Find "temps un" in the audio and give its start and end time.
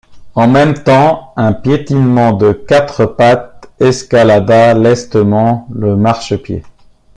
0.73-1.53